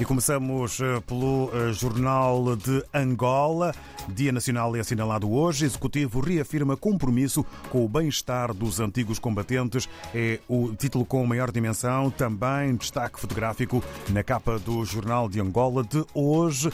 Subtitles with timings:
[0.00, 3.74] E começamos eh, pelo eh, Jornal de Angola.
[4.08, 5.64] Dia Nacional é assinalado hoje.
[5.64, 9.88] Executivo reafirma compromisso com o bem-estar dos antigos combatentes.
[10.14, 12.12] É o título com maior dimensão.
[12.12, 16.70] Também destaque fotográfico na capa do Jornal de Angola de hoje,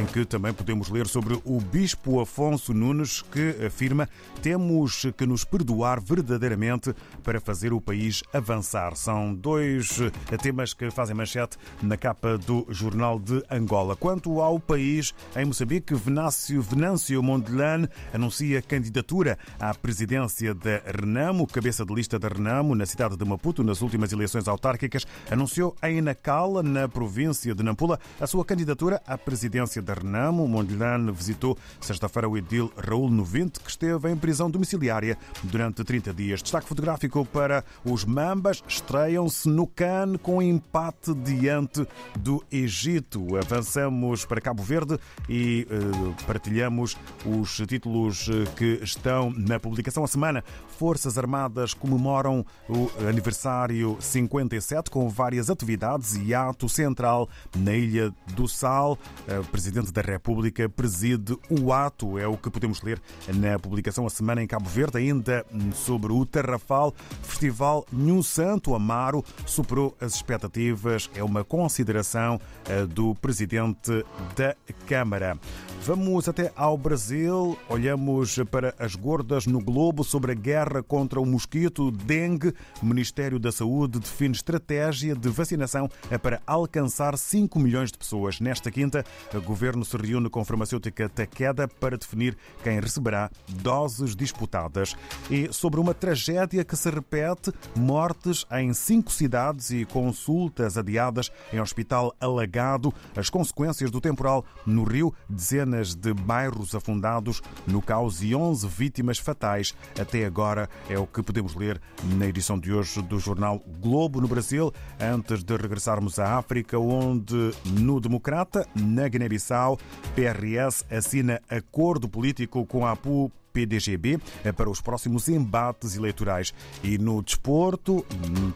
[0.00, 4.08] em que também podemos ler sobre o Bispo Afonso Nunes, que afirma
[4.40, 8.96] temos que nos perdoar verdadeiramente para fazer o país avançar.
[8.96, 13.96] São dois eh, temas que fazem manchete na capa do Jornal de Angola.
[13.96, 21.84] Quanto ao país, em Moçambique, Venâncio, Venâncio Mondelane anuncia candidatura à presidência da Renamo, cabeça
[21.84, 26.62] de lista da Renamo, na cidade de Maputo, nas últimas eleições autárquicas, anunciou em Nacala,
[26.62, 30.46] na província de Nampula, a sua candidatura à presidência da Renamo.
[30.46, 36.42] Mondelane visitou sexta-feira o edil Raul Novinte, que esteve em prisão domiciliária durante 30 dias.
[36.42, 41.86] Destaque fotográfico para os Mambas, estreiam-se no CAN com empate diante
[42.18, 43.36] do Egito.
[43.36, 50.04] Avançamos para Cabo Verde e uh, partilhamos os títulos eh, que estão na publicação.
[50.04, 50.44] A semana,
[50.78, 58.48] Forças Armadas comemoram o aniversário 57 com várias atividades e ato central na Ilha do
[58.48, 58.98] Sal.
[59.28, 63.00] O Presidente da República preside o ato, é o que podemos ler
[63.34, 66.94] na publicação A Semana em Cabo Verde, ainda sobre o Tarrafal.
[67.22, 72.41] Festival Nho Santo Amaro superou as expectativas, é uma consideração eh,
[72.90, 74.04] do Presidente
[74.36, 74.54] da
[74.86, 75.38] Câmara.
[75.84, 81.26] Vamos até ao Brasil, olhamos para as gordas no globo sobre a guerra contra o
[81.26, 82.54] mosquito dengue.
[82.80, 85.90] O Ministério da Saúde define estratégia de vacinação
[86.22, 88.38] para alcançar 5 milhões de pessoas.
[88.38, 89.04] Nesta quinta,
[89.34, 94.94] o governo se reúne com a farmacêutica Takeda para definir quem receberá doses disputadas.
[95.28, 101.60] E sobre uma tragédia que se repete, mortes em cinco cidades e consultas adiadas em
[101.60, 108.34] hospital alagado, as consequências do temporal no Rio, dezenas de bairros afundados no caos e
[108.34, 109.74] 11 vítimas fatais.
[110.00, 111.80] Até agora é o que podemos ler
[112.16, 114.72] na edição de hoje do jornal Globo no Brasil.
[115.00, 119.78] Antes de regressarmos à África, onde no Democrata, na Guiné-Bissau,
[120.14, 124.18] PRS assina acordo político com a APU PDGB
[124.56, 126.54] para os próximos embates eleitorais.
[126.82, 128.04] E no desporto,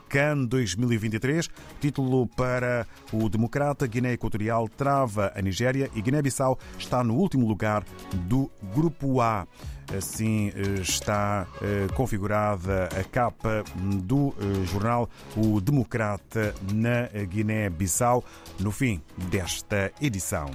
[0.08, 1.48] CAN 2023,
[1.80, 7.84] título para o Democrata, Guiné Equatorial trava a Nigéria e Guiné-Bissau está no último lugar
[8.12, 9.46] do Grupo A.
[9.96, 11.46] Assim está
[11.94, 13.62] configurada a capa
[14.02, 18.24] do jornal O Democrata na Guiné-Bissau
[18.58, 20.50] no fim desta edição.